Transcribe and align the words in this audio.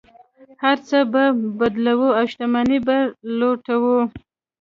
هر 0.63 0.77
څه 0.87 0.97
به 1.11 1.23
بدلوي 1.59 2.09
او 2.17 2.25
شتمنۍ 2.31 2.79
به 2.87 2.95
یې 3.01 3.09
لوټوي. 3.37 3.97